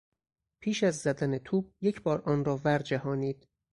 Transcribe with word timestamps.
پیش 0.59 0.83
از 0.83 0.97
زدن 0.97 1.37
توپ 1.37 1.71
یکبار 1.81 2.21
آن 2.21 2.45
را 2.45 2.57
ورجهانید. 2.65 3.47